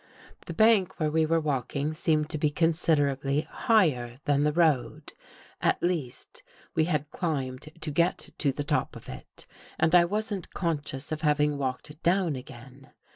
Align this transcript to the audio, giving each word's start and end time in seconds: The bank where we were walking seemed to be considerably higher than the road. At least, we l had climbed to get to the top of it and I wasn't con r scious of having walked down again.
The 0.47 0.53
bank 0.55 0.99
where 0.99 1.11
we 1.11 1.27
were 1.27 1.39
walking 1.39 1.93
seemed 1.93 2.27
to 2.31 2.39
be 2.39 2.49
considerably 2.49 3.41
higher 3.41 4.19
than 4.25 4.41
the 4.41 4.51
road. 4.51 5.13
At 5.61 5.83
least, 5.83 6.41
we 6.73 6.87
l 6.87 6.91
had 6.93 7.11
climbed 7.11 7.69
to 7.79 7.91
get 7.91 8.31
to 8.39 8.51
the 8.51 8.63
top 8.63 8.95
of 8.95 9.07
it 9.07 9.45
and 9.77 9.93
I 9.93 10.05
wasn't 10.05 10.55
con 10.55 10.77
r 10.77 10.81
scious 10.83 11.11
of 11.11 11.21
having 11.21 11.55
walked 11.55 12.01
down 12.01 12.35
again. 12.35 12.89